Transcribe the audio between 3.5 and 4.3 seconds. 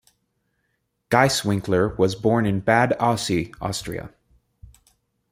Austria.